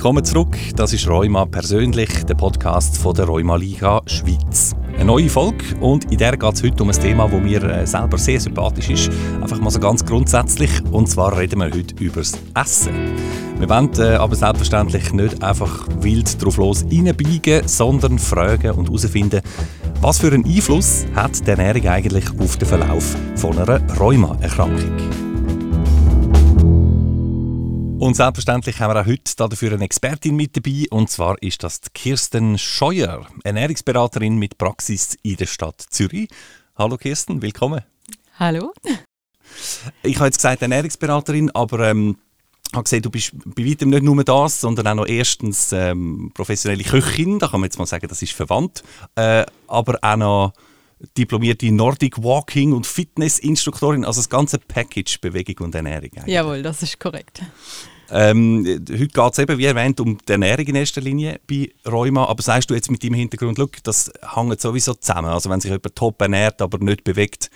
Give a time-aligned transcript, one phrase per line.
[0.00, 0.56] Willkommen zurück.
[0.76, 4.74] Das ist Rheuma persönlich, der Podcast von der Rheuma Liga Schweiz.
[4.94, 7.86] Eine neue Folge und in der geht es heute um ein Thema, das mir äh,
[7.86, 9.10] selber sehr sympathisch ist.
[9.42, 10.70] Einfach mal so ganz grundsätzlich.
[10.90, 12.94] Und zwar reden wir heute über das Essen.
[13.58, 19.42] Wir wollen äh, aber selbstverständlich nicht einfach wild drauf los reinbiegen, sondern fragen und herausfinden,
[20.00, 23.04] was für einen Einfluss hat die Ernährung eigentlich auf den Verlauf
[23.36, 25.19] von einer Rheuma-Erkrankung?
[28.00, 30.86] Und selbstverständlich haben wir auch heute dafür eine Expertin mit dabei.
[30.88, 36.30] Und zwar ist das Kirsten Scheuer, Ernährungsberaterin mit Praxis in der Stadt Zürich.
[36.76, 37.82] Hallo Kirsten, willkommen.
[38.38, 38.72] Hallo.
[40.02, 42.16] Ich habe jetzt gesagt Ernährungsberaterin, aber ähm,
[42.68, 46.30] ich habe gesehen, du bist bei weitem nicht nur das, sondern auch noch erstens ähm,
[46.32, 47.38] professionelle Köchin.
[47.38, 48.82] Da kann man jetzt mal sagen, das ist verwandt.
[49.14, 50.52] Äh, aber auch noch
[51.16, 56.10] diplomierte Nordic Walking und Fitnessinstruktorin, also das ganze Package Bewegung und Ernährung.
[56.16, 56.34] Eigentlich.
[56.34, 57.42] Jawohl, das ist korrekt.
[58.10, 62.26] Ähm, heute geht es eben, wie erwähnt, um die Ernährung in erster Linie bei Rheuma.
[62.26, 65.28] Aber sagst du jetzt mit deinem Hintergrund, look, das hängt sowieso zusammen.
[65.28, 67.50] Also wenn sich jemand top ernährt, aber nicht bewegt,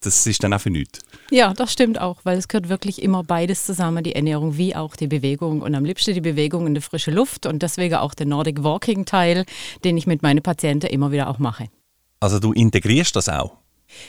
[0.00, 1.00] das ist dann auch für nichts.
[1.30, 4.96] Ja, das stimmt auch, weil es gehört wirklich immer beides zusammen, die Ernährung wie auch
[4.96, 5.62] die Bewegung.
[5.62, 9.04] Und am liebsten die Bewegung in der frischen Luft und deswegen auch der Nordic Walking
[9.04, 9.44] Teil,
[9.84, 11.68] den ich mit meinen Patienten immer wieder auch mache.
[12.20, 13.61] Also du integrierst das auch?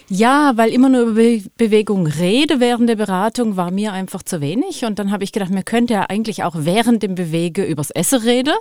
[0.09, 4.41] Ja, weil immer nur über Be Bewegung rede während der Beratung war mir einfach zu
[4.41, 4.85] wenig.
[4.85, 8.21] Und dann habe ich gedacht, man könnte ja eigentlich auch während dem Bewege übers Essen
[8.21, 8.53] reden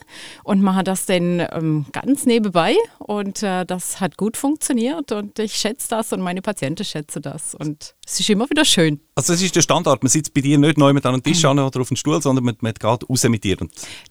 [0.45, 2.75] und mache das dann ähm, ganz nebenbei.
[2.99, 7.55] Und äh, das hat gut funktioniert und ich schätze das und meine Patienten schätzen das.
[7.55, 9.01] Und es ist immer wieder schön.
[9.15, 10.03] Also das ist der Standard.
[10.03, 12.45] Man sitzt bei dir nicht neu mit einem Tisch an oder auf dem Stuhl, sondern
[12.45, 13.57] man, man geht raus mit dir.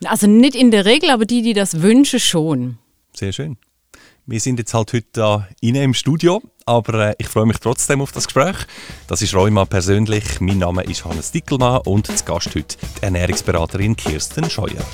[0.06, 2.78] also nicht in der Regel, aber die, die das wünschen, schon.
[3.14, 3.58] Sehr schön.
[4.28, 8.12] Wir sind jetzt halt heute innen im Studio, aber äh, ich freue mich trotzdem auf
[8.12, 8.56] das Gespräch.
[9.08, 10.40] Das ist Rheuma persönlich.
[10.40, 14.86] Mein Name ist Hannes Dickelmann und zu Gast heute die Ernährungsberaterin Kirsten Scheuer.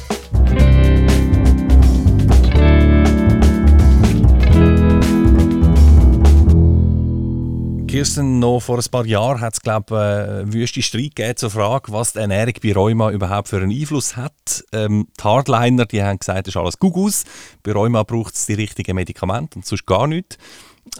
[7.87, 11.49] Kirsten, noch vor ein paar Jahren hat es, glaube ich, einen wüsten Streit gegeben zur
[11.49, 14.63] Frage, was die Ernährung bei Rheuma überhaupt für einen Einfluss hat.
[14.73, 17.23] Ähm, die Hardliner die haben gesagt, das ist alles Gugus.
[17.63, 20.37] Bei Rheuma braucht es die richtigen Medikamente und sonst gar nichts.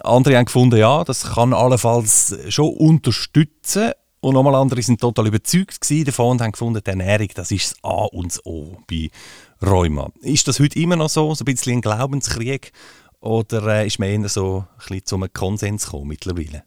[0.02, 3.92] Andere haben gefunden, ja, das kann allenfalls schon unterstützen.
[4.20, 7.84] Und nochmal andere sind total überzeugt davon und haben gefunden, die Ernährung, das ist das
[7.84, 9.10] A und das O bei
[9.64, 10.10] Rheuma.
[10.22, 12.72] Ist das heute immer noch so, so ein bisschen ein Glaubenskrieg?
[13.20, 16.64] Oder äh, ist man eher so ein bisschen zu einem Konsens gekommen mittlerweile?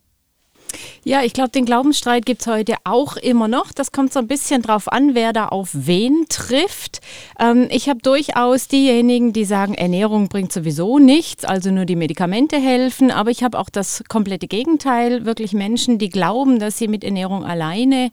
[1.03, 3.71] Ja, ich glaube, den Glaubensstreit gibt es heute auch immer noch.
[3.71, 7.01] Das kommt so ein bisschen drauf an, wer da auf wen trifft.
[7.39, 12.57] Ähm, ich habe durchaus diejenigen, die sagen, Ernährung bringt sowieso nichts, also nur die Medikamente
[12.57, 13.11] helfen.
[13.11, 17.43] Aber ich habe auch das komplette Gegenteil, wirklich Menschen, die glauben, dass sie mit Ernährung
[17.43, 18.11] alleine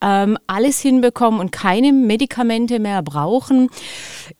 [0.00, 3.68] ähm, alles hinbekommen und keine Medikamente mehr brauchen.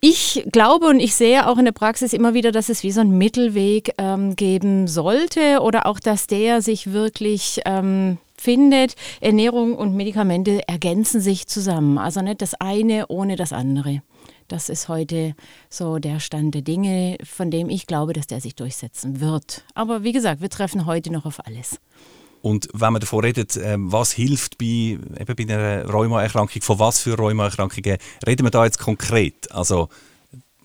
[0.01, 3.01] Ich glaube und ich sehe auch in der Praxis immer wieder, dass es wie so
[3.01, 9.95] einen Mittelweg ähm, geben sollte oder auch, dass der sich wirklich ähm, findet, Ernährung und
[9.95, 11.99] Medikamente ergänzen sich zusammen.
[11.99, 14.03] Also nicht das eine ohne das andere.
[14.49, 15.35] Das ist heute
[15.69, 19.65] so der Stand der Dinge, von dem ich glaube, dass der sich durchsetzen wird.
[19.75, 21.79] Aber wie gesagt, wir treffen heute noch auf alles.
[22.41, 27.01] Und wenn man davon redet, ähm, was hilft bei, eben bei einer Rheumaerkrankung, von was
[27.01, 29.51] für Rheumaerkrankungen reden wir da jetzt konkret?
[29.53, 29.89] Also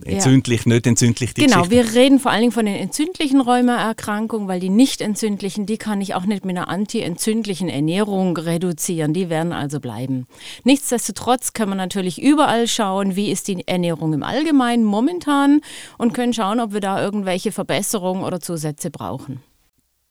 [0.06, 0.74] entzündlich, ja.
[0.74, 4.70] nicht entzündlich, die Genau, wir reden vor allen Dingen von den entzündlichen Rheumaerkrankungen, weil die
[4.70, 9.14] nicht entzündlichen, die kann ich auch nicht mit einer antientzündlichen Ernährung reduzieren.
[9.14, 10.28] Die werden also bleiben.
[10.64, 15.62] Nichtsdestotrotz können wir natürlich überall schauen, wie ist die Ernährung im Allgemeinen momentan
[15.98, 19.42] und können schauen, ob wir da irgendwelche Verbesserungen oder Zusätze brauchen.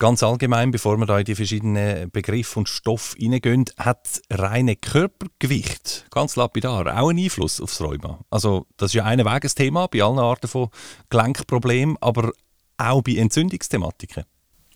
[0.02, 6.06] Ganz allgemein, bevor wir da in die verschiedenen Begriffe und Stoffe hineingehen, hat reine Körpergewicht,
[6.10, 8.18] ganz lapidar, auch einen Einfluss aufs Rheuma.
[8.28, 10.70] Also das ist ja ein Wegesthema bei allen Arten von
[11.08, 12.32] Gelenkproblemen, aber
[12.78, 14.24] auch bei Entzündungsthematiken.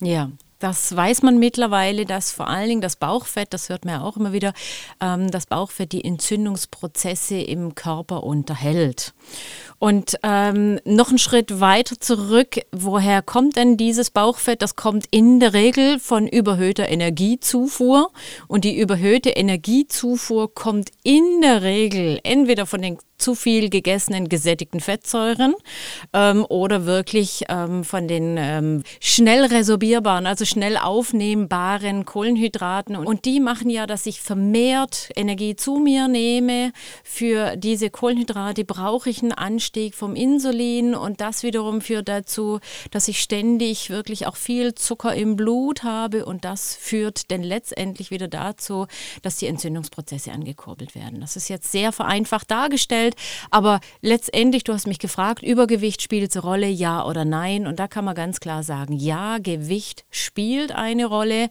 [0.00, 0.31] Ja,
[0.66, 4.16] das weiß man mittlerweile, dass vor allen Dingen das Bauchfett, das hört man ja auch
[4.16, 4.52] immer wieder,
[5.00, 9.14] ähm, das Bauchfett die Entzündungsprozesse im Körper unterhält.
[9.78, 14.60] Und ähm, noch einen Schritt weiter zurück, woher kommt denn dieses Bauchfett?
[14.60, 18.10] Das kommt in der Regel von überhöhter Energiezufuhr.
[18.48, 24.80] Und die überhöhte Energiezufuhr kommt in der Regel entweder von den zu viel gegessenen gesättigten
[24.80, 25.54] Fettsäuren
[26.12, 32.96] ähm, oder wirklich ähm, von den ähm, schnell resorbierbaren, also schnell aufnehmbaren Kohlenhydraten.
[32.96, 36.72] Und die machen ja, dass ich vermehrt Energie zu mir nehme.
[37.04, 42.60] Für diese Kohlenhydrate brauche ich einen Anstieg vom Insulin und das wiederum führt dazu,
[42.90, 48.10] dass ich ständig wirklich auch viel Zucker im Blut habe und das führt dann letztendlich
[48.10, 48.86] wieder dazu,
[49.22, 51.20] dass die Entzündungsprozesse angekurbelt werden.
[51.20, 53.17] Das ist jetzt sehr vereinfacht dargestellt Umwelt.
[53.50, 57.67] Aber letztendlich, du hast mich gefragt, Übergewicht spielt eine Rolle, ja oder nein?
[57.67, 61.49] Und da kann man ganz klar sagen, ja, Gewicht spielt eine Rolle.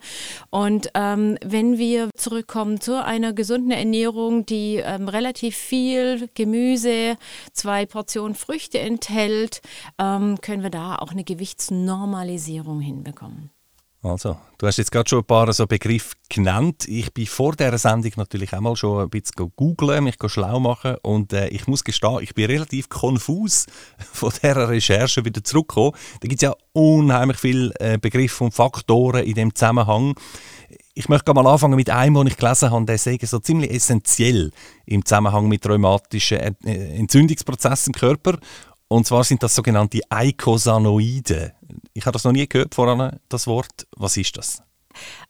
[0.49, 7.17] Und ähm, wenn wir zurückkommen zu einer gesunden Ernährung, die ähm, relativ viel Gemüse,
[7.53, 9.61] zwei Portionen Früchte enthält,
[9.99, 13.54] ähm, können wir da auch eine Gewichtsnormalisierung hinbekommen.
[14.05, 16.87] Also, du hast jetzt gerade schon ein paar so Begriffe genannt.
[16.87, 20.97] Ich bin vor dieser Sendung natürlich auch mal schon ein bisschen googeln, mich schlau machen
[21.01, 23.65] und äh, ich muss gestehen, ich bin relativ konfus
[24.13, 25.93] von dieser Recherche wieder zurückgekommen.
[26.21, 30.13] Da gibt es ja unheimlich viele äh, Begriffe und Faktoren in dem Zusammenhang.
[30.93, 34.51] Ich möchte mal anfangen mit einem, den ich gelesen habe, der sage so ziemlich essentiell
[34.85, 36.53] im Zusammenhang mit rheumatischen äh,
[36.99, 38.37] Entzündungsprozessen im Körper
[38.87, 41.53] und zwar sind das sogenannte Eikosanoide.
[41.93, 43.87] Ich habe das noch nie gehört vorhin, das Wort.
[43.95, 44.61] Was ist das?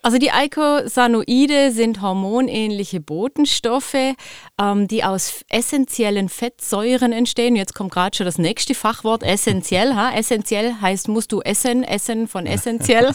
[0.02, 4.14] Also die Eikosanoide sind hormonähnliche Botenstoffe,
[4.60, 7.56] ähm, die aus essentiellen Fettsäuren entstehen.
[7.56, 9.96] Jetzt kommt gerade schon das nächste Fachwort, essentiell.
[9.96, 10.12] Ha?
[10.12, 13.12] Essentiell heißt, musst du essen, essen von essentiell.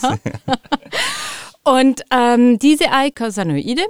[1.63, 3.85] Und ähm, diese Eikosanoide,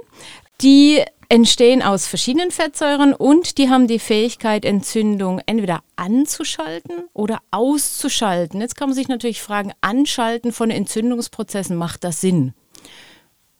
[0.61, 8.59] die entstehen aus verschiedenen Fettsäuren und die haben die Fähigkeit, Entzündung entweder anzuschalten oder auszuschalten.
[8.59, 12.53] Jetzt kann man sich natürlich fragen, anschalten von Entzündungsprozessen, macht das Sinn?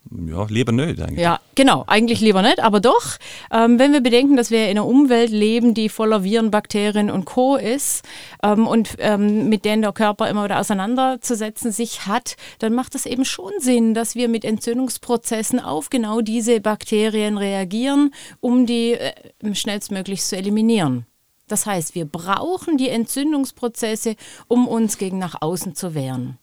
[0.10, 1.20] Ja, lieber nicht eigentlich.
[1.20, 3.18] Ja, genau, eigentlich lieber nicht, aber doch,
[3.52, 7.26] ähm, wenn wir bedenken, dass wir in einer Umwelt leben, die voller Viren, Bakterien und
[7.26, 7.56] Co.
[7.56, 8.04] ist
[8.42, 13.06] ähm, und ähm, mit denen der Körper immer wieder auseinanderzusetzen sich hat, dann macht es
[13.06, 19.14] eben schon Sinn, dass wir mit Entzündungsprozessen auf genau diese Bakterien reagieren, um die äh,
[19.54, 21.06] schnellstmöglich zu eliminieren.
[21.48, 24.16] Das heißt, wir brauchen die Entzündungsprozesse,
[24.48, 26.38] um uns gegen nach außen zu wehren.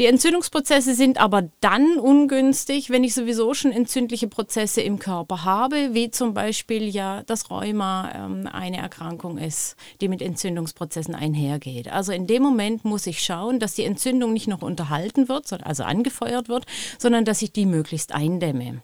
[0.00, 5.92] Die Entzündungsprozesse sind aber dann ungünstig, wenn ich sowieso schon entzündliche Prozesse im Körper habe,
[5.92, 11.92] wie zum Beispiel ja das Rheuma ähm, eine Erkrankung ist, die mit Entzündungsprozessen einhergeht.
[11.92, 15.82] Also in dem Moment muss ich schauen, dass die Entzündung nicht noch unterhalten wird, also
[15.82, 16.64] angefeuert wird,
[16.98, 18.80] sondern dass ich die möglichst eindämme.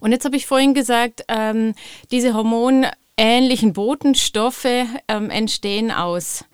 [0.00, 1.72] Und jetzt habe ich vorhin gesagt, ähm,
[2.10, 4.66] diese hormonähnlichen Botenstoffe
[5.06, 6.46] ähm, entstehen aus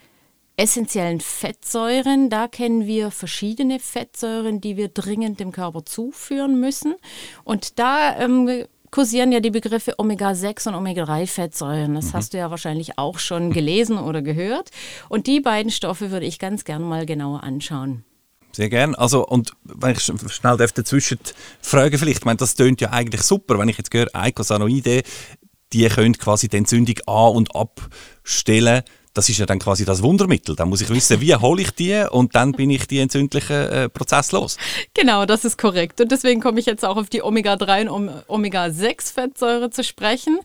[0.60, 2.28] essentiellen Fettsäuren.
[2.28, 6.96] Da kennen wir verschiedene Fettsäuren, die wir dringend dem Körper zuführen müssen.
[7.44, 11.94] Und da ähm, kursieren ja die Begriffe Omega-6 und Omega-3-Fettsäuren.
[11.94, 12.12] Das mhm.
[12.12, 14.70] hast du ja wahrscheinlich auch schon gelesen oder gehört.
[15.08, 18.04] Und die beiden Stoffe würde ich ganz gern mal genauer anschauen.
[18.52, 18.94] Sehr gern.
[18.94, 21.20] Also, und wenn ich schnell dazwischen
[21.62, 25.04] fragen vielleicht, ich meine, das tönt ja eigentlich super, wenn ich jetzt höre, Eicosanoide,
[25.72, 28.82] die können quasi die Entzündung an- und abstellen
[29.14, 30.56] das ist ja dann quasi das Wundermittel.
[30.56, 33.88] Da muss ich wissen, wie hole ich die und dann bin ich die entzündlichen äh,
[33.88, 34.56] Prozess los.
[34.94, 36.00] Genau, das ist korrekt.
[36.00, 40.38] Und deswegen komme ich jetzt auch auf die Omega-3 und Omega-6-Fettsäure zu sprechen.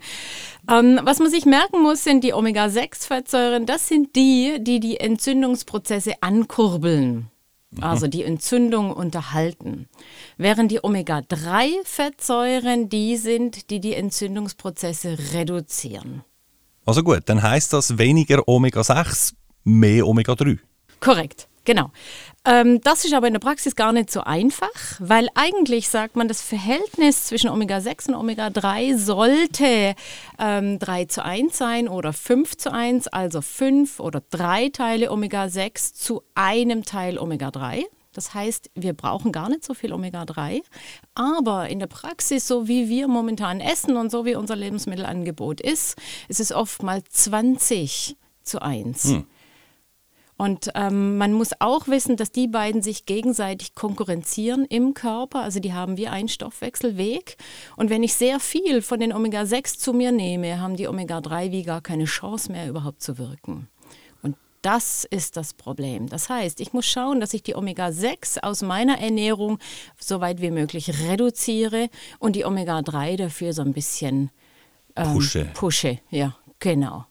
[0.69, 3.65] Ähm, was man sich merken muss, sind die Omega-6-Fettsäuren.
[3.65, 7.29] Das sind die, die die Entzündungsprozesse ankurbeln
[7.75, 7.83] mhm.
[7.83, 9.87] also die Entzündung unterhalten.
[10.37, 16.23] Während die Omega-3-Fettsäuren die sind, die die Entzündungsprozesse reduzieren.
[16.85, 19.33] Also gut, dann heißt das weniger Omega-6,
[19.63, 20.59] mehr Omega-3.
[20.99, 21.47] Korrekt.
[21.65, 21.89] Genau.
[22.45, 24.69] Ähm, das ist aber in der Praxis gar nicht so einfach,
[24.99, 29.95] weil eigentlich sagt man, das Verhältnis zwischen Omega-6 und Omega-3 sollte
[30.37, 35.95] ähm, 3 zu 1 sein oder 5 zu 1, also 5 oder 3 Teile Omega-6
[35.95, 37.85] zu einem Teil Omega-3.
[38.15, 40.61] Das heißt, wir brauchen gar nicht so viel Omega-3.
[41.13, 45.95] Aber in der Praxis, so wie wir momentan essen und so wie unser Lebensmittelangebot ist,
[46.27, 49.03] ist es oftmals 20 zu 1.
[49.05, 49.27] Hm.
[50.37, 55.41] Und ähm, man muss auch wissen, dass die beiden sich gegenseitig konkurrenzieren im Körper.
[55.41, 57.37] Also die haben wie einen Stoffwechselweg.
[57.77, 61.63] Und wenn ich sehr viel von den Omega-6 zu mir nehme, haben die Omega-3 wie
[61.63, 63.69] gar keine Chance mehr überhaupt zu wirken.
[64.65, 66.09] Das ist das Problem.
[66.09, 69.59] Das heißt, ich muss schauen, dass ich die Omega-6 aus meiner Ernährung
[69.99, 74.31] so weit wie möglich reduziere und die Omega-3 dafür so ein bisschen
[74.95, 75.45] ähm, pushe.
[75.53, 77.05] Pushe, ja, genau.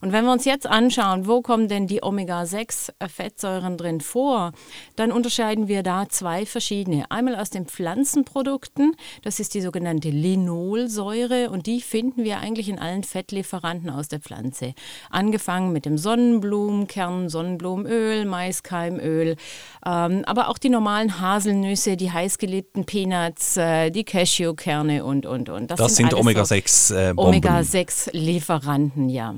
[0.00, 4.52] Und wenn wir uns jetzt anschauen, wo kommen denn die Omega-6-Fettsäuren drin vor,
[4.96, 7.04] dann unterscheiden wir da zwei verschiedene.
[7.10, 12.78] Einmal aus den Pflanzenprodukten, das ist die sogenannte Linolsäure und die finden wir eigentlich in
[12.78, 14.74] allen Fettlieferanten aus der Pflanze.
[15.10, 19.36] Angefangen mit dem Sonnenblumenkern, Sonnenblumenöl, Maiskeimöl,
[19.84, 25.70] ähm, aber auch die normalen Haselnüsse, die heißgeliebten Peanuts, äh, die Cashewkerne und, und, und.
[25.70, 29.34] Das, das sind, sind Omega-6 äh, Omega-6-Lieferanten, ja.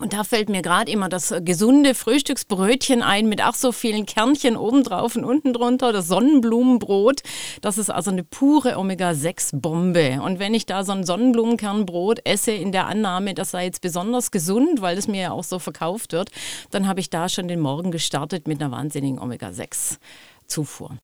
[0.00, 4.56] Und da fällt mir gerade immer das gesunde Frühstücksbrötchen ein mit ach so vielen Kernchen
[4.56, 7.22] obendrauf und unten drunter, das Sonnenblumenbrot.
[7.60, 10.20] Das ist also eine pure Omega-6-Bombe.
[10.22, 14.30] Und wenn ich da so ein Sonnenblumenkernbrot esse in der Annahme, das sei jetzt besonders
[14.30, 16.30] gesund, weil es mir ja auch so verkauft wird,
[16.70, 20.96] dann habe ich da schon den Morgen gestartet mit einer wahnsinnigen Omega-6-Zufuhr.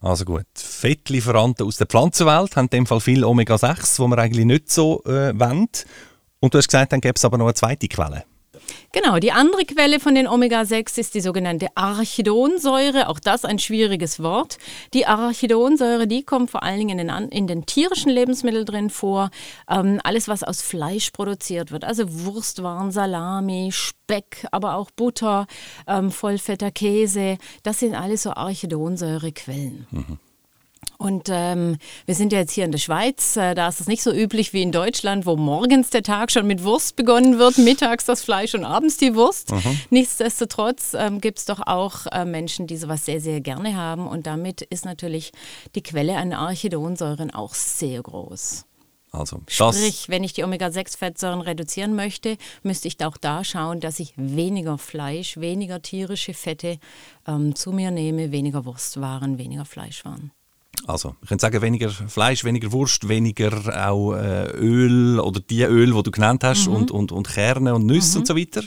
[0.00, 4.44] Also gut, Fettlieferanten aus der Pflanzenwelt haben in dem Fall viel Omega-6, wo man eigentlich
[4.44, 5.68] nicht so äh, wollen.
[6.46, 8.22] Und du hast gesagt, dann gäbe es aber noch eine zweite Quelle.
[8.92, 14.22] Genau, die andere Quelle von den Omega-6 ist die sogenannte Arachidonsäure, auch das ein schwieriges
[14.22, 14.58] Wort.
[14.94, 19.30] Die Arachidonsäure, die kommt vor allen Dingen in den, in den tierischen Lebensmitteln drin vor.
[19.68, 25.48] Ähm, alles, was aus Fleisch produziert wird, also Wurstwaren, Salami, Speck, aber auch Butter,
[25.88, 29.88] ähm, vollfetter Käse, das sind alles so Arachidonsäurequellen.
[29.90, 30.18] Mhm.
[30.98, 31.76] Und ähm,
[32.06, 34.52] wir sind ja jetzt hier in der Schweiz, äh, da ist es nicht so üblich
[34.52, 38.54] wie in Deutschland, wo morgens der Tag schon mit Wurst begonnen wird, mittags das Fleisch
[38.54, 39.52] und abends die Wurst.
[39.52, 39.80] Mhm.
[39.90, 44.06] Nichtsdestotrotz ähm, gibt es doch auch äh, Menschen, die sowas sehr, sehr gerne haben.
[44.06, 45.32] Und damit ist natürlich
[45.74, 48.64] die Quelle an Archidonsäuren auch sehr groß.
[49.12, 54.12] Also, Sprich, wenn ich die Omega-6-Fettsäuren reduzieren möchte, müsste ich auch da schauen, dass ich
[54.16, 56.78] weniger Fleisch, weniger tierische Fette
[57.26, 60.32] ähm, zu mir nehme, weniger Wurstwaren, weniger Fleischwaren.
[60.86, 65.92] Also, ich könnte sagen, weniger Fleisch, weniger Wurst, weniger auch äh, Öl oder die Öl,
[65.92, 66.76] die du genannt hast, mhm.
[66.76, 68.22] und, und, und Kerne und Nüsse mhm.
[68.22, 68.62] und so weiter.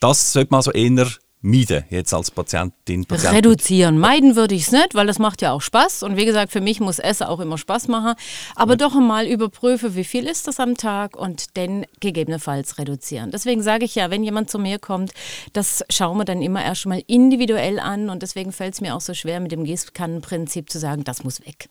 [0.00, 1.06] Das sollte man also eher
[1.40, 3.04] meiden, jetzt als Patientin?
[3.04, 3.98] Patient Reduzieren.
[3.98, 6.02] Meiden würde ich es nicht, weil das macht ja auch Spaß.
[6.02, 8.14] Und wie gesagt, für mich muss Essen auch immer Spaß machen.
[8.56, 8.76] Aber ja.
[8.76, 13.30] doch einmal überprüfe, wie viel ist das am Tag und dann gegebenenfalls reduzieren.
[13.30, 15.12] Deswegen sage ich ja, wenn jemand zu mir kommt,
[15.52, 18.10] das schauen wir dann immer erst mal individuell an.
[18.10, 21.46] Und deswegen fällt es mir auch so schwer, mit dem Gießkannenprinzip zu sagen, das muss
[21.46, 21.68] weg.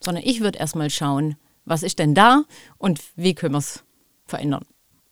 [0.00, 2.42] Sondern ich würde erst mal schauen, was ist denn da
[2.78, 3.84] und wie können wir es
[4.26, 4.64] verändern.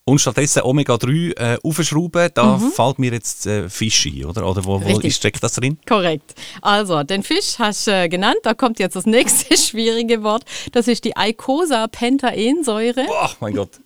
[0.07, 2.73] Und stattdessen Omega-3 äh, aufschrauben, da mhm.
[2.73, 4.47] fällt mir jetzt äh, Fisch ein, oder?
[4.47, 5.79] Oder wo, wo steckt das drin?
[5.89, 6.35] Korrekt.
[6.61, 10.45] Also, den Fisch hast du äh, genannt, da kommt jetzt das nächste schwierige Wort.
[10.73, 13.07] Das ist die Eicosapentaensäure.
[13.07, 13.81] Boah, mein Gott.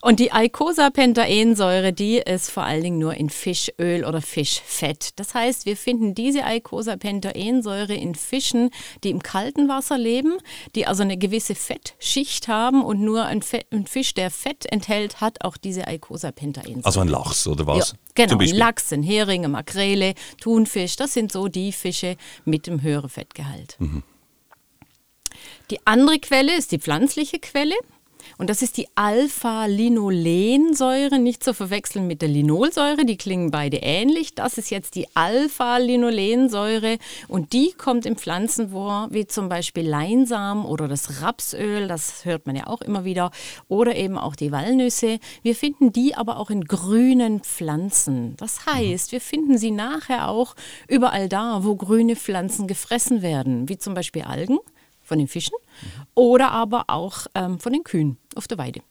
[0.00, 5.10] Und die Eicosapentaensäure, die ist vor allen Dingen nur in Fischöl oder Fischfett.
[5.16, 8.70] Das heißt, wir finden diese Eicosapentaensäure in Fischen,
[9.04, 10.34] die im kalten Wasser leben,
[10.74, 15.20] die also eine gewisse Fettschicht haben und nur ein, Fett, ein Fisch, der Fett enthält,
[15.20, 16.84] hat auch diese Eicosapentaensäure.
[16.84, 17.90] Also ein Lachs oder was?
[17.90, 22.66] Ja, genau, ein Lachs, ein Hering, eine Makrele, Thunfisch, das sind so die Fische mit
[22.66, 23.76] dem höheren Fettgehalt.
[23.78, 24.02] Mhm.
[25.70, 27.74] Die andere Quelle ist die pflanzliche Quelle.
[28.38, 34.34] Und das ist die Alpha-Linolensäure, nicht zu verwechseln mit der Linolsäure, die klingen beide ähnlich.
[34.34, 36.98] Das ist jetzt die Alpha-Linolensäure
[37.28, 42.46] und die kommt in Pflanzen vor, wie zum Beispiel Leinsamen oder das Rapsöl, das hört
[42.46, 43.30] man ja auch immer wieder,
[43.68, 45.18] oder eben auch die Walnüsse.
[45.42, 48.36] Wir finden die aber auch in grünen Pflanzen.
[48.36, 50.54] Das heißt, wir finden sie nachher auch
[50.88, 54.58] überall da, wo grüne Pflanzen gefressen werden, wie zum Beispiel Algen
[55.02, 55.56] von den Fischen
[56.14, 58.82] oder aber auch ähm, von den Kühen auf der Weide.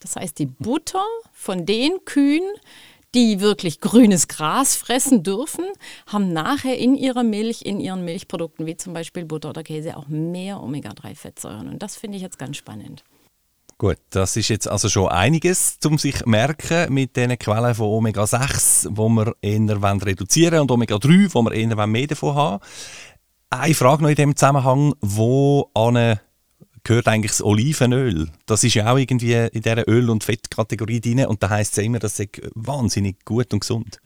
[0.00, 2.44] Das heißt, die Butter von den Kühen,
[3.14, 5.64] die wirklich grünes Gras fressen dürfen,
[6.06, 10.08] haben nachher in ihrer Milch, in ihren Milchprodukten, wie zum Beispiel Butter oder Käse, auch
[10.08, 11.68] mehr Omega-3-Fettsäuren.
[11.68, 13.04] Und das finde ich jetzt ganz spannend.
[13.78, 18.88] Gut, das ist jetzt also schon einiges zum sich merken mit den Quellen von Omega-6,
[18.90, 22.64] wo wir eher reduzieren wollen, und Omega-3, wo wir eher mehr davon haben.
[23.60, 26.18] Eine Frage noch in dem Zusammenhang, wo an
[26.82, 28.28] gehört eigentlich das Olivenöl.
[28.46, 31.84] Das ist ja auch irgendwie in dieser Öl- und Fettkategorie drin und da heißt es
[31.84, 34.00] immer, das ist wahnsinnig gut und gesund.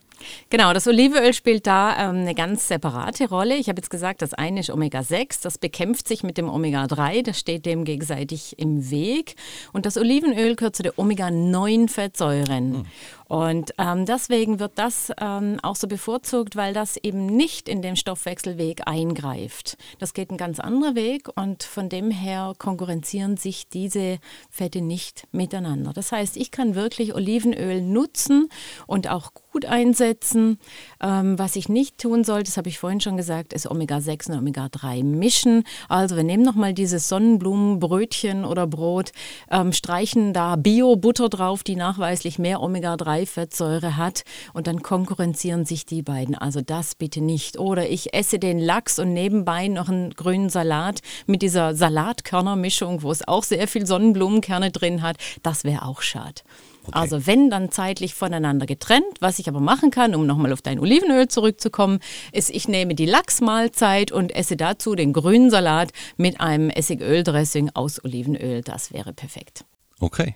[0.49, 3.55] Genau, das Olivenöl spielt da ähm, eine ganz separate Rolle.
[3.55, 7.39] Ich habe jetzt gesagt, das eine ist Omega-6, das bekämpft sich mit dem Omega-3, das
[7.39, 9.35] steht dem gegenseitig im Weg.
[9.71, 12.69] Und das Olivenöl gehört zu den Omega-9-Fettsäuren.
[12.69, 12.85] Mhm.
[13.29, 17.95] Und ähm, deswegen wird das ähm, auch so bevorzugt, weil das eben nicht in den
[17.95, 19.77] Stoffwechselweg eingreift.
[19.99, 24.17] Das geht ein ganz anderer Weg und von dem her konkurrenzieren sich diese
[24.49, 25.93] Fette nicht miteinander.
[25.93, 28.49] Das heißt, ich kann wirklich Olivenöl nutzen
[28.87, 30.57] und auch gut einsetzen.
[30.99, 34.39] Ähm, was ich nicht tun sollte, das habe ich vorhin schon gesagt, ist Omega-6 und
[34.39, 35.65] Omega-3 mischen.
[35.87, 39.11] Also wir nehmen nochmal dieses Sonnenblumenbrötchen oder Brot,
[39.51, 44.23] ähm, streichen da Bio-Butter drauf, die nachweislich mehr Omega-3 Fettsäure hat
[44.53, 46.35] und dann konkurrenzieren sich die beiden.
[46.35, 47.57] Also das bitte nicht.
[47.57, 53.11] Oder ich esse den Lachs und nebenbei noch einen grünen Salat mit dieser Salatkörnermischung, wo
[53.11, 55.17] es auch sehr viel Sonnenblumenkerne drin hat.
[55.43, 56.41] Das wäre auch schade.
[56.85, 56.97] Okay.
[56.97, 59.05] Also wenn dann zeitlich voneinander getrennt.
[59.19, 61.99] Was ich aber machen kann, um nochmal auf dein Olivenöl zurückzukommen,
[62.31, 68.03] ist, ich nehme die Lachsmahlzeit und esse dazu den grünen Salat mit einem Essigöldressing aus
[68.03, 68.61] Olivenöl.
[68.61, 69.65] Das wäre perfekt.
[69.99, 70.35] Okay.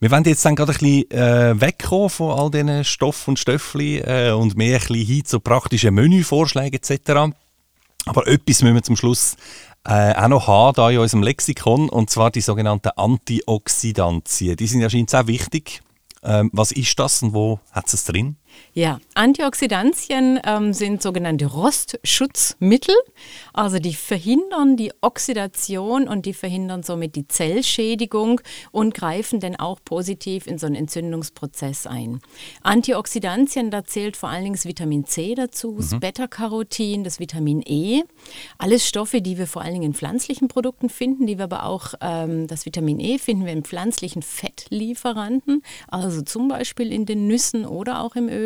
[0.00, 3.98] Wir wollen jetzt dann gerade ein bisschen äh, wegkommen von all diesen Stoff und Stöffli
[3.98, 7.34] äh, und mehr ein bisschen hin zu praktischen Menüvorschlägen etc.
[8.06, 9.36] Aber etwas müssen wir zum Schluss
[9.84, 14.56] äh, auch noch haben da in unserem Lexikon, und zwar die sogenannten Antioxidantien.
[14.56, 15.82] Die sind ja scheinbar sehr wichtig.
[16.22, 18.36] Ähm, was ist das und wo hat es drin?
[18.72, 22.94] Ja, Antioxidantien ähm, sind sogenannte Rostschutzmittel.
[23.52, 28.40] Also die verhindern die Oxidation und die verhindern somit die Zellschädigung
[28.70, 32.20] und greifen dann auch positiv in so einen Entzündungsprozess ein.
[32.62, 36.00] Antioxidantien, da zählt vor allen Dingen das Vitamin C dazu, das mhm.
[36.00, 38.02] Beta-Carotin, das Vitamin E.
[38.56, 41.94] Alles Stoffe, die wir vor allen Dingen in pflanzlichen Produkten finden, die wir aber auch,
[42.00, 47.66] ähm, das Vitamin E finden wir in pflanzlichen Fettlieferanten, also zum Beispiel in den Nüssen
[47.66, 48.39] oder auch im Öl.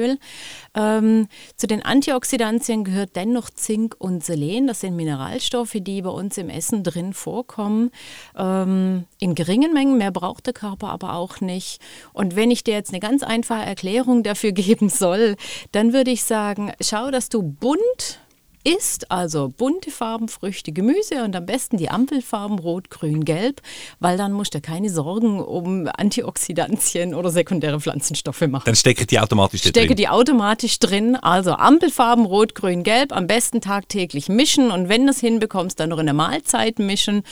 [0.74, 4.66] Ähm, zu den Antioxidantien gehört dennoch Zink und Selen.
[4.66, 7.90] Das sind Mineralstoffe, die bei uns im Essen drin vorkommen.
[8.36, 11.80] Ähm, in geringen Mengen, mehr braucht der Körper aber auch nicht.
[12.12, 15.36] Und wenn ich dir jetzt eine ganz einfache Erklärung dafür geben soll,
[15.72, 18.20] dann würde ich sagen, schau, dass du bunt
[18.64, 23.60] isst also bunte Farben, Früchte, Gemüse und am besten die Ampelfarben Rot, Grün, Gelb,
[24.00, 28.64] weil dann musst du keine Sorgen um Antioxidantien oder sekundäre Pflanzenstoffe machen.
[28.64, 29.70] Dann stecken die automatisch drin.
[29.70, 31.16] Stecke die automatisch drin.
[31.16, 35.90] Also Ampelfarben Rot, Grün, Gelb, am besten tagtäglich mischen und wenn du es hinbekommst, dann
[35.90, 37.22] noch in der Mahlzeit mischen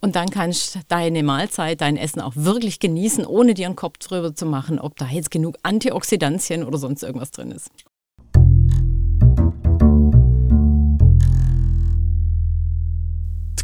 [0.00, 3.98] und dann kannst du deine Mahlzeit, dein Essen auch wirklich genießen, ohne dir einen Kopf
[3.98, 7.70] drüber zu machen, ob da jetzt genug Antioxidantien oder sonst irgendwas drin ist.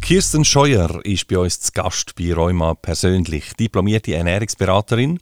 [0.09, 5.19] Kirsten Scheuer ist bei uns zu Gast bei Rheuma persönlich, diplomierte Ernährungsberaterin.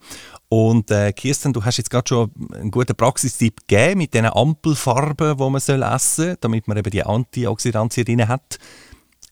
[0.47, 5.35] Und äh, Kirsten, du hast jetzt gerade schon einen guten Praxistipp gegeben mit diesen Ampelfarben,
[5.35, 8.59] die man essen soll, damit man eben die Antioxidantien drin hat.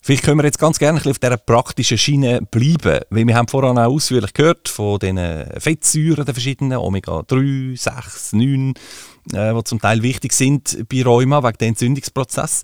[0.02, 3.78] Vielleicht können wir jetzt ganz gerne auf dieser praktischen Schiene bleiben, weil wir haben vorhin
[3.78, 5.18] auch ausführlich gehört von den
[5.58, 8.74] Fettsäuren der verschiedenen, Omega 3, 6, 9,
[9.32, 12.64] äh, die zum Teil wichtig sind bei Rheuma wegen dem Entzündungsprozess.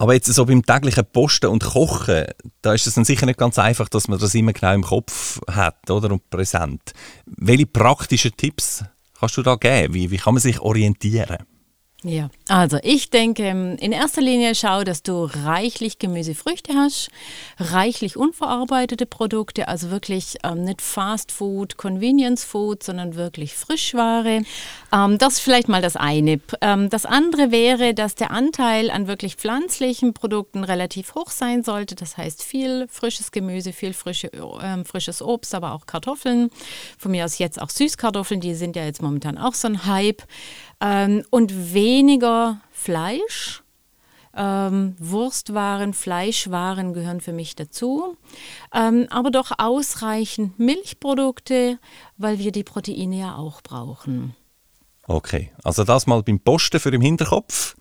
[0.00, 2.24] Aber jetzt so beim täglichen Posten und Kochen,
[2.62, 5.38] da ist es dann sicher nicht ganz einfach, dass man das immer genau im Kopf
[5.46, 6.94] hat oder, und präsent.
[7.26, 8.82] Welche praktischen Tipps
[9.18, 9.92] kannst du da geben?
[9.92, 11.36] Wie, wie kann man sich orientieren?
[12.02, 17.10] Ja, also ich denke, in erster Linie schau, dass du reichlich Gemüsefrüchte hast,
[17.58, 24.42] reichlich unverarbeitete Produkte, also wirklich ähm, nicht Fast Food, Convenience Food, sondern wirklich Frischware.
[24.94, 26.40] Ähm, das ist vielleicht mal das eine.
[26.62, 31.96] Ähm, das andere wäre, dass der Anteil an wirklich pflanzlichen Produkten relativ hoch sein sollte.
[31.96, 36.48] Das heißt viel frisches Gemüse, viel frische, äh, frisches Obst, aber auch Kartoffeln.
[36.96, 40.22] Von mir aus jetzt auch Süßkartoffeln, die sind ja jetzt momentan auch so ein Hype.
[40.80, 43.62] Ähm, und weniger Fleisch.
[44.32, 48.16] Ähm, Wurstwaren, Fleischwaren gehören für mich dazu,
[48.72, 51.80] ähm, aber doch ausreichend Milchprodukte,
[52.16, 54.36] weil wir die Proteine ja auch brauchen.
[55.08, 57.74] Okay, also das mal beim Posten für im Hinterkopf.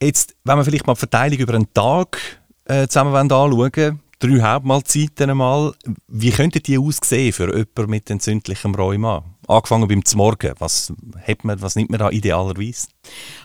[0.00, 2.20] Jetzt, wenn wir vielleicht mal die Verteilung über einen Tag
[2.66, 5.74] äh, zusammen anschauen, drei Hauptmahlzeiten einmal,
[6.06, 9.24] wie könnten die aussehen für jemanden mit entzündlichem Rheuma?
[9.48, 10.52] Angefangen beim Zmorgen.
[10.58, 10.92] Was,
[11.26, 12.88] hat man, was nimmt man da idealerweise?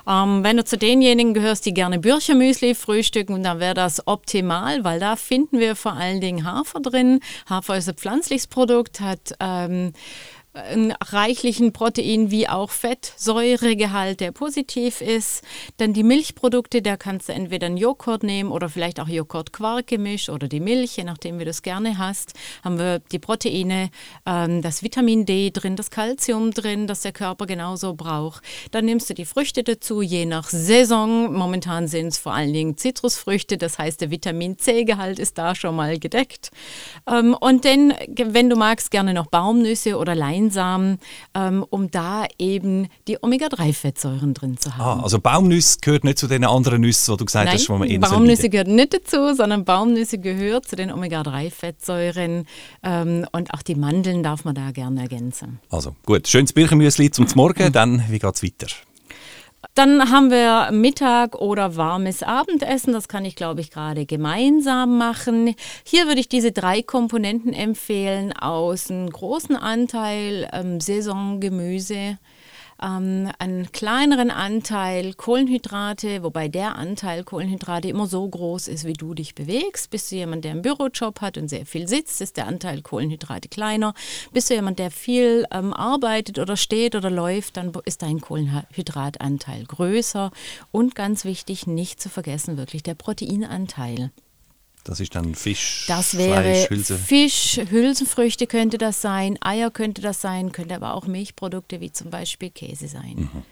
[0.05, 4.99] Ähm, wenn du zu denjenigen gehörst, die gerne Büchermüsli frühstücken, dann wäre das optimal, weil
[4.99, 7.21] da finden wir vor allen Dingen Hafer drin.
[7.49, 9.93] Hafer ist ein pflanzliches Produkt, hat ähm,
[10.53, 15.43] einen reichlichen Protein wie auch Fettsäuregehalt, der positiv ist.
[15.77, 20.47] Dann die Milchprodukte, da kannst du entweder einen Joghurt nehmen oder vielleicht auch Joghurt-Quark-Gemisch oder
[20.47, 22.33] die Milch, je nachdem, wie du es gerne hast.
[22.63, 23.89] Haben wir die Proteine,
[24.27, 28.43] ähm, das Vitamin D drin, das Kalzium drin, das der Körper genauso braucht.
[28.69, 31.33] Dann nimmst du die Früchte dazu, je nach Saison.
[31.33, 35.75] Momentan sind es vor allen Dingen Zitrusfrüchte, das heißt, der Vitamin C-Gehalt ist da schon
[35.75, 36.51] mal gedeckt.
[37.09, 40.99] Ähm, und dann, wenn du magst, gerne noch Baumnüsse oder Lein Leinsamen,
[41.33, 44.99] ähm, um da eben die Omega-3-Fettsäuren drin zu haben.
[44.99, 47.77] Ah, also Baumnüsse gehört nicht zu den anderen Nüssen, die du gesagt Nein, hast, wo
[47.77, 52.45] man Baumnüsse gehören nicht dazu, sondern Baumnüsse gehört zu den Omega-3-Fettsäuren
[52.83, 55.59] ähm, und auch die Mandeln darf man da gerne ergänzen.
[55.69, 58.67] Also gut, schönes Birchenmüsli zum Morgen, dann wie geht es weiter?
[59.75, 62.93] Dann haben wir Mittag oder warmes Abendessen.
[62.93, 65.55] Das kann ich, glaube ich, gerade gemeinsam machen.
[65.83, 72.19] Hier würde ich diese drei Komponenten empfehlen aus einem großen Anteil ähm, Saisongemüse,
[72.81, 79.13] ähm, einen kleineren Anteil Kohlenhydrate, wobei der Anteil Kohlenhydrate immer so groß ist, wie du
[79.13, 79.89] dich bewegst.
[79.89, 83.49] Bist du jemand, der einen Bürojob hat und sehr viel sitzt, ist der Anteil Kohlenhydrate
[83.49, 83.93] kleiner.
[84.31, 89.65] Bist du jemand, der viel ähm, arbeitet oder steht oder läuft, dann ist dein Kohlenhydratanteil
[89.65, 90.31] größer.
[90.71, 94.11] Und ganz wichtig, nicht zu vergessen, wirklich der Proteinanteil.
[94.83, 96.97] Das ist dann Fisch, Das wäre Fleisch, Hülse.
[96.97, 102.09] Fisch, Hülsenfrüchte könnte das sein, Eier könnte das sein, könnte aber auch Milchprodukte wie zum
[102.09, 103.15] Beispiel Käse sein.
[103.15, 103.43] Mhm.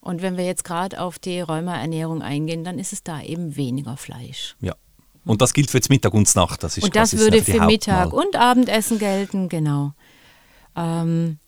[0.00, 3.96] Und wenn wir jetzt gerade auf die Rheumaernährung eingehen, dann ist es da eben weniger
[3.96, 4.56] Fleisch.
[4.60, 4.74] Ja.
[5.24, 6.62] Und das gilt für jetzt Mittag und Nacht.
[6.62, 9.94] Das ist Und das würde für Mittag und Abendessen gelten, genau.
[10.76, 11.38] Ähm,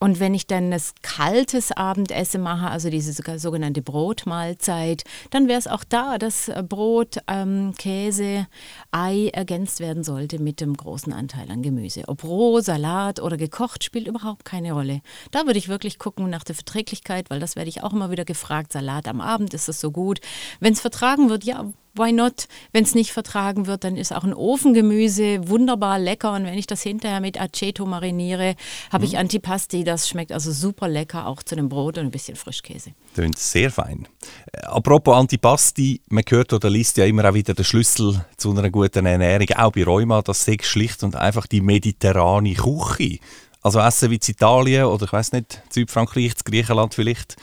[0.00, 5.66] und wenn ich dann das kaltes Abendessen mache, also diese sogenannte Brotmahlzeit, dann wäre es
[5.66, 8.46] auch da, dass äh, Brot, ähm, Käse,
[8.92, 12.04] Ei ergänzt werden sollte mit dem großen Anteil an Gemüse.
[12.06, 15.00] Ob roh, Salat oder gekocht spielt überhaupt keine Rolle.
[15.32, 18.24] Da würde ich wirklich gucken nach der Verträglichkeit, weil das werde ich auch immer wieder
[18.24, 18.72] gefragt.
[18.72, 20.20] Salat am Abend, ist das so gut?
[20.60, 21.64] Wenn es vertragen wird, ja,
[21.98, 22.48] why not?
[22.72, 26.32] Wenn es nicht vertragen wird, dann ist auch ein Ofengemüse wunderbar lecker.
[26.32, 28.54] Und wenn ich das hinterher mit Aceto mariniere,
[28.92, 29.84] habe ich Antipasti.
[29.84, 32.92] Das schmeckt also super lecker, auch zu einem Brot und ein bisschen Frischkäse.
[33.14, 34.06] Tönt sehr fein.
[34.52, 38.70] Äh, Apropos Antipasti, man hört oder liest ja immer auch wieder den Schlüssel zu einer
[38.70, 43.18] guten Ernährung, auch bei Rheuma, das sei schlicht und einfach die mediterrane Küche.
[43.60, 47.36] Also Essen wie in Italien oder ich weiß nicht, Südfrankreich, Griechenland vielleicht.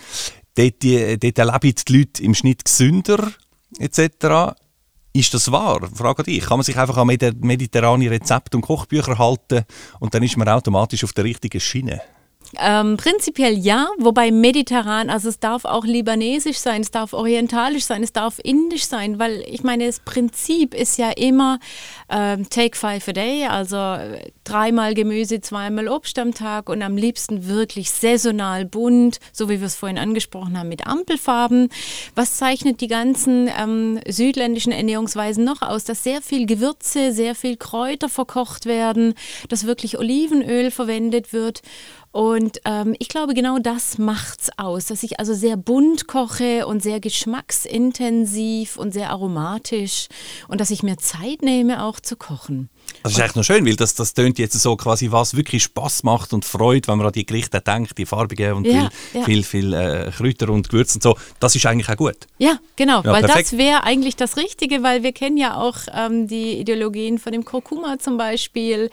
[0.56, 3.32] Dort, die, dort erleben die Leute im Schnitt gesünder
[3.80, 4.56] etc.
[5.14, 5.88] Ist das wahr?
[5.94, 6.46] Frage dich.
[6.46, 9.64] Kann man sich einfach an medi- mediterrane Rezepte und Kochbücher halten
[10.00, 12.02] und dann ist man automatisch auf der richtigen Schiene?
[12.60, 18.04] Ähm, prinzipiell ja, wobei mediterran, also es darf auch libanesisch sein, es darf orientalisch sein,
[18.04, 21.60] es darf indisch sein, weil ich meine, das Prinzip ist ja immer
[22.10, 26.98] ähm, take five a day, also äh, dreimal Gemüse, zweimal Obst am Tag und am
[26.98, 31.70] liebsten wirklich saisonal bunt, so wie wir es vorhin angesprochen haben, mit Ampelfarben.
[32.16, 35.84] Was zeichnet die ganzen ähm, südländischen Ernährungsweisen noch aus?
[35.84, 39.16] Dass sehr viel Gewürze, sehr viel Kräuter verkocht werden,
[39.50, 41.62] dass wirklich Olivenöl verwendet wird.
[42.16, 46.82] Und ähm, ich glaube, genau das macht's aus, dass ich also sehr bunt koche und
[46.82, 50.08] sehr geschmacksintensiv und sehr aromatisch
[50.48, 52.70] und dass ich mir Zeit nehme, auch zu kochen.
[53.04, 56.04] Das ist echt noch schön, weil das, das tönt jetzt so quasi, was wirklich Spaß
[56.04, 59.26] macht und freut, wenn man an die Gerichte denkt, die farbigen und Ja, viel, ja.
[59.26, 61.16] viel, viel äh, Kräuter und Gewürze und so.
[61.40, 62.18] Das ist eigentlich auch gut.
[62.40, 63.52] Ja, genau, Ja, weil perfekt.
[63.52, 67.46] das wäre eigentlich das Richtige, weil wir kennen ja auch ähm, die Ideologien von dem
[67.46, 68.90] Kurkuma zum Beispiel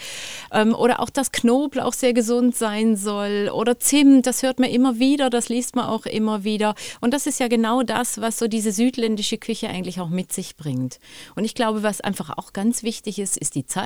[0.52, 4.98] ähm, oder auch, dass Knoblauch sehr gesund sein soll oder Zimt, das hört man immer
[4.98, 8.46] wieder, das liest man auch immer wieder und das ist ja genau das, was so
[8.46, 10.98] diese südländische Küche eigentlich auch mit sich bringt.
[11.34, 13.81] Und ich glaube, was einfach auch ganz wichtig ist, ist die Zeit.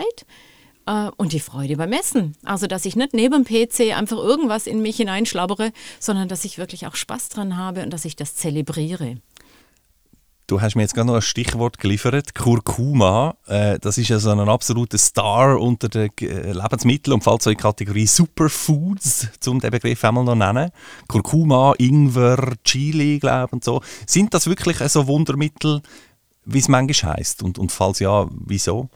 [0.86, 2.36] Äh, Und die Freude beim Essen.
[2.44, 6.58] Also, dass ich nicht neben dem PC einfach irgendwas in mich hineinschlabbere, sondern dass ich
[6.58, 9.16] wirklich auch Spaß dran habe und dass ich das zelebriere.
[10.48, 13.36] Du hast mir jetzt gerade noch ein Stichwort geliefert, Kurkuma.
[13.48, 17.50] Äh, das ist ja so ein absoluter Star unter den äh, Lebensmitteln und fällt so
[17.50, 20.70] in die Kategorie Superfoods, um den Begriff einmal noch nennen.
[21.08, 23.80] Kurkuma, Ingwer, Chili, glaube ich, und so.
[24.06, 25.82] Sind das wirklich so Wundermittel,
[26.44, 27.42] wie es manchmal heisst?
[27.42, 28.88] Und, und falls ja, wieso?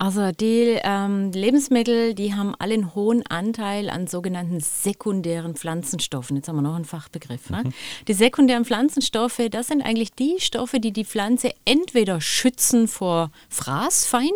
[0.00, 6.36] Also die ähm, Lebensmittel, die haben alle einen hohen Anteil an sogenannten sekundären Pflanzenstoffen.
[6.36, 7.50] Jetzt haben wir noch einen Fachbegriff.
[7.50, 7.64] Ne?
[8.06, 14.30] Die sekundären Pflanzenstoffe, das sind eigentlich die Stoffe, die die Pflanze entweder schützen vor Fraßfeinde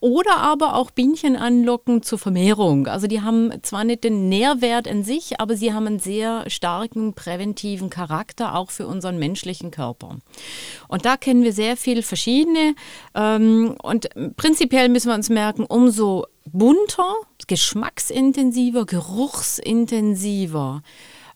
[0.00, 2.86] oder aber auch Bienchen anlocken zur Vermehrung.
[2.86, 7.14] Also die haben zwar nicht den Nährwert in sich, aber sie haben einen sehr starken
[7.14, 10.18] präventiven Charakter auch für unseren menschlichen Körper.
[10.86, 12.74] Und da kennen wir sehr viel verschiedene.
[13.14, 17.14] Ähm, und prinzipiell müssen wir uns merken, umso bunter,
[17.46, 20.82] geschmacksintensiver, geruchsintensiver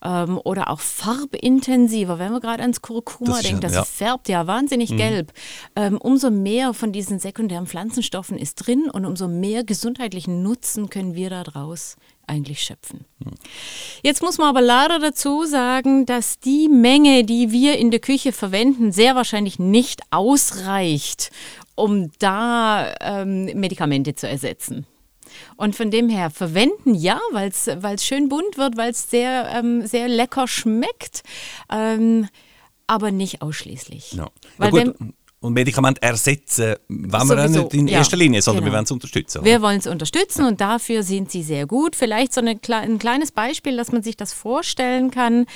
[0.02, 3.84] ähm, oder auch farbintensiver, wenn wir gerade ans Kurkuma denken, das ja.
[3.84, 5.32] färbt ja wahnsinnig gelb.
[5.76, 11.14] Ähm, umso mehr von diesen sekundären Pflanzenstoffen ist drin und umso mehr gesundheitlichen Nutzen können
[11.14, 13.04] wir daraus eigentlich schöpfen.
[14.02, 18.32] Jetzt muss man aber leider dazu sagen, dass die Menge, die wir in der Küche
[18.32, 21.30] verwenden, sehr wahrscheinlich nicht ausreicht,
[21.74, 24.86] um da ähm, Medikamente zu ersetzen.
[25.56, 29.86] Und von dem her verwenden ja, weil es schön bunt wird, weil es sehr, ähm,
[29.86, 31.22] sehr lecker schmeckt,
[31.70, 32.28] ähm,
[32.86, 34.12] aber nicht ausschließlich.
[34.12, 34.28] Ja.
[34.58, 35.00] Weil ja, gut.
[35.00, 37.98] wenn- und Medikamente ersetzen, wenn wir nicht in ja.
[37.98, 38.72] erster Linie, sondern Genau.
[38.72, 39.38] wir wollen es unterstützen.
[39.38, 39.46] oder?
[39.46, 41.96] Wir wollen es unterstützen und dafür sind sie sehr gut.
[41.96, 45.46] Vielleicht so eine, ein kleines Beispiel, dass man sich das vorstellen kann.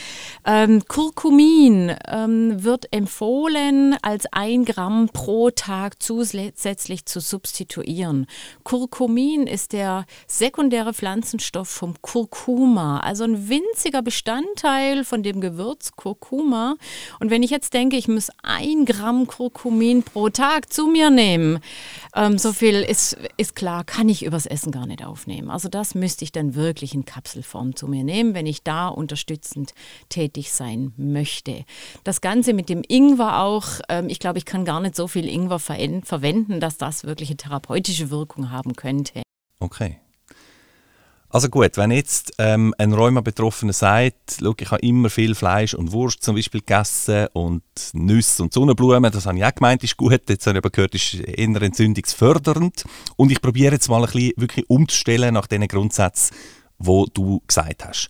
[0.45, 8.27] Ähm, Curcumin ähm, wird empfohlen, als ein Gramm pro Tag zusätzlich zu substituieren.
[8.65, 16.75] Curcumin ist der sekundäre Pflanzenstoff vom Kurkuma, also ein winziger Bestandteil von dem Gewürz Kurkuma.
[17.21, 21.11] Und wenn ich jetzt denke, ich muss ein Gramm Kurkumin Kurkumin pro Tag zu mir
[21.11, 21.61] nehme,
[22.15, 25.51] ähm, so viel ist, ist klar, kann ich übers Essen gar nicht aufnehmen.
[25.51, 29.75] Also das müsste ich dann wirklich in Kapselform zu mir nehmen, wenn ich da unterstützend
[30.09, 31.67] tätig sein möchte.
[32.05, 35.29] Das Ganze mit dem Ingwer auch, ähm, ich glaube, ich kann gar nicht so viel
[35.29, 39.21] Ingwer verwenden, dass das wirklich eine therapeutische Wirkung haben könnte.
[39.61, 39.99] Okay.
[41.37, 46.23] Also gut, wenn jetzt ähm, ein Rheuma-Betroffener sagt, ich habe immer viel Fleisch und Wurst
[46.23, 50.47] zum Beispiel gegessen und Nüsse und Sonnenblumen, das habe ich auch gemeint, ist gut, jetzt
[50.47, 52.85] habe ich aber gehört, ist eher entzündungsfördernd
[53.17, 56.35] und ich probiere jetzt mal ein bisschen wirklich umzustellen nach den Grundsätzen,
[56.79, 58.09] wo du gesagt hast.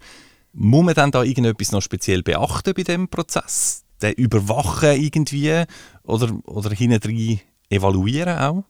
[0.52, 3.82] Muss man dann da irgendetwas noch speziell beachten bei dem Prozess?
[4.00, 5.64] Den überwachen irgendwie
[6.04, 8.64] oder, oder hinten evaluieren auch?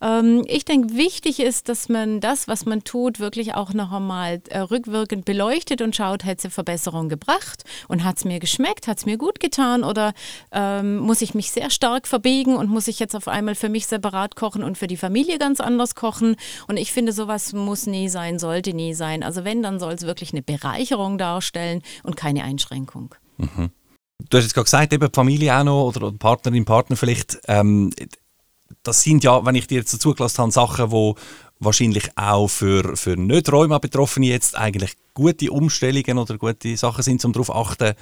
[0.00, 4.40] Ähm, ich denke, wichtig ist, dass man das, was man tut, wirklich auch noch einmal
[4.48, 8.86] äh, rückwirkend beleuchtet und schaut, hat es eine Verbesserung gebracht und hat es mir geschmeckt,
[8.88, 10.12] hat es mir gut getan oder
[10.50, 13.86] ähm, muss ich mich sehr stark verbiegen und muss ich jetzt auf einmal für mich
[13.86, 16.36] separat kochen und für die Familie ganz anders kochen.
[16.68, 19.22] Und ich finde, sowas muss nie sein, sollte nie sein.
[19.22, 23.14] Also wenn, dann soll es wirklich eine Bereicherung darstellen und keine Einschränkung.
[23.38, 23.70] Mhm.
[24.28, 27.40] Du hast jetzt gerade gesagt, eben Familie auch noch oder Partnerin, Partner vielleicht.
[27.48, 27.90] Ähm,
[28.82, 31.14] das sind ja, wenn ich dir jetzt zugelassen habe, Sachen, die
[31.60, 37.32] wahrscheinlich auch für, für nicht Rheuma-Betroffene jetzt eigentlich gute Umstellungen oder gute Sachen sind, um
[37.32, 37.94] darauf zu achten.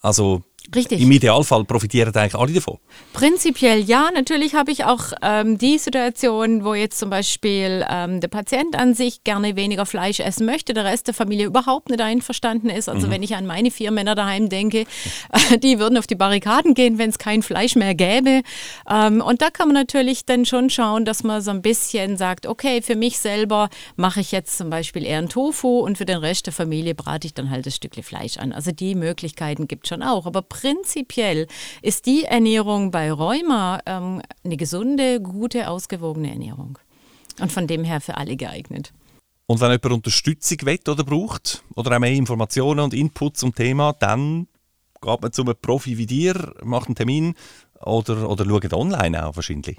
[0.00, 0.42] Also
[0.74, 1.00] Richtig.
[1.00, 2.78] Im Idealfall profitieren eigentlich alle davon.
[3.12, 4.10] Prinzipiell ja.
[4.14, 8.94] Natürlich habe ich auch ähm, die Situation, wo jetzt zum Beispiel ähm, der Patient an
[8.94, 12.88] sich gerne weniger Fleisch essen möchte, der Rest der Familie überhaupt nicht einverstanden ist.
[12.88, 13.10] Also mhm.
[13.12, 14.86] wenn ich an meine vier Männer daheim denke,
[15.32, 18.42] äh, die würden auf die Barrikaden gehen, wenn es kein Fleisch mehr gäbe.
[18.90, 22.46] Ähm, und da kann man natürlich dann schon schauen, dass man so ein bisschen sagt,
[22.46, 26.18] okay, für mich selber mache ich jetzt zum Beispiel eher einen Tofu und für den
[26.18, 28.52] Rest der Familie brate ich dann halt das Stückchen Fleisch an.
[28.52, 30.26] Also die Möglichkeiten gibt es schon auch.
[30.26, 31.48] Aber prinzipiell
[31.82, 36.78] ist die Ernährung bei Rheuma ähm, eine gesunde, gute, ausgewogene Ernährung.
[37.40, 38.92] Und von dem her für alle geeignet.
[39.46, 43.94] Und wenn jemand Unterstützung will oder braucht oder auch mehr Informationen und Inputs zum Thema,
[43.94, 44.46] dann
[45.02, 47.34] geht man zu einem Profi wie dir, macht einen Termin
[47.80, 49.78] oder, oder schaut online auch wahrscheinlich.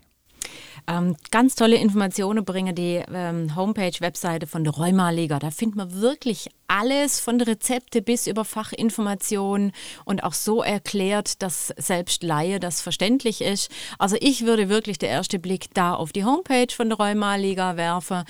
[0.88, 5.39] Ähm, ganz tolle Informationen bringen die ähm, Homepage, Webseite von der Rheuma-Liga.
[5.39, 9.71] Da findet man wirklich alles von Rezepte bis über Fachinformationen
[10.06, 13.71] und auch so erklärt, dass selbst Laie das verständlich ist.
[14.00, 18.24] Also ich würde wirklich der erste Blick da auf die Homepage von der Rheuma-Liga werfen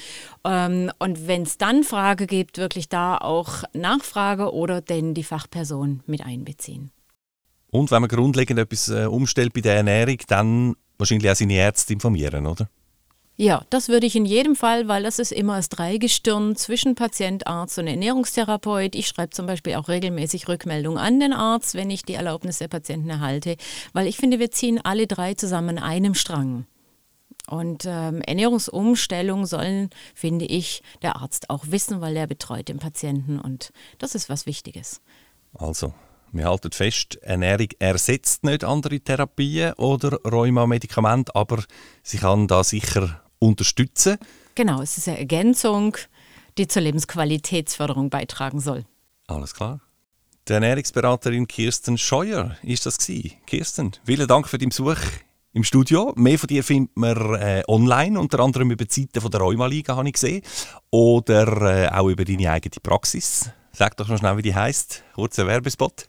[0.46, 6.04] ähm, und wenn es dann Frage gibt, wirklich da auch Nachfrage oder denn die Fachperson
[6.06, 6.92] mit einbeziehen.
[7.72, 11.94] Und wenn man grundlegend etwas äh, umstellt bei der Ernährung, dann wahrscheinlich auch seine Ärzte
[11.94, 12.70] informieren, oder?
[13.38, 17.48] Ja, das würde ich in jedem Fall, weil das ist immer das Dreigestirn zwischen Patient,
[17.48, 18.96] Arzt und Ernährungstherapeut.
[18.96, 22.70] Ich schreibe zum Beispiel auch regelmäßig Rückmeldungen an den Arzt, wenn ich die Erlaubnis der
[22.70, 23.58] Patienten erhalte,
[23.92, 26.66] weil ich finde, wir ziehen alle drei zusammen an einem Strang.
[27.48, 33.38] Und ähm, Ernährungsumstellung sollen, finde ich, der Arzt auch wissen, weil er betreut den Patienten
[33.38, 35.02] und das ist was Wichtiges.
[35.54, 35.94] Also,
[36.38, 41.64] wir halten fest, Ernährung ersetzt nicht andere Therapien oder Rheuma-Medikamente, aber
[42.04, 44.18] sie kann da sicher unterstützen.
[44.56, 45.98] Genau, es ist eine Ergänzung,
[46.58, 48.86] die zur Lebensqualitätsförderung beitragen soll.
[49.28, 49.82] Alles klar.
[50.48, 53.34] Die Ernährungsberaterin Kirsten Scheuer ist das gewesen.
[53.48, 55.00] Kirsten, vielen Dank für deinen Besuch
[55.54, 56.14] im Studio.
[56.16, 59.96] Mehr von dir findet man äh, online, unter anderem über die Seite von der Rheuma-Liga,
[59.96, 60.44] habe ich gesehen.
[60.92, 63.50] Oder äh, auch über deine eigene Praxis.
[63.78, 65.04] Sag doch noch schnell, wie die heißt.
[65.16, 66.08] Kurzer Werbespot.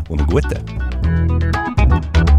[0.08, 2.35] und einen guten.